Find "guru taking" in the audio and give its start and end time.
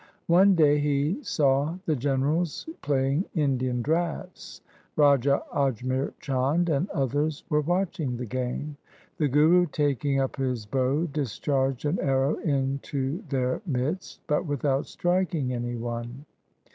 9.27-10.19